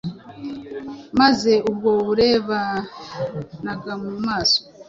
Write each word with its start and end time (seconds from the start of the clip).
Maze 1.19 1.51
ubwo 1.69 1.89
barebanaga 2.05 3.93
mu 4.03 4.11
maso, 4.25 4.59